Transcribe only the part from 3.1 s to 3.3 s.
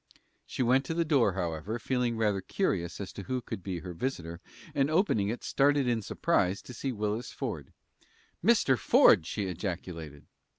to